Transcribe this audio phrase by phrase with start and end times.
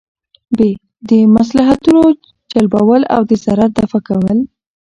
[0.57, 0.59] ب:
[1.09, 2.03] د مصلحتونو
[2.51, 4.37] جلبول او د ضرر دفعه کول